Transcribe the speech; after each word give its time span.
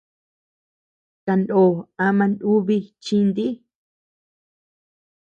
Kanoo 1.25 1.71
ama 2.05 2.25
nubi 2.37 2.77
chinti. 3.03 3.45